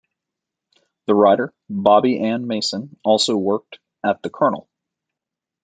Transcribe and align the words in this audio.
The 1.05 1.13
writer 1.13 1.53
Bobbie 1.69 2.23
Ann 2.23 2.47
Mason 2.47 2.99
also 3.03 3.37
worked 3.37 3.77
at 4.03 4.23
the 4.23 4.31
"Kernel". 4.31 4.67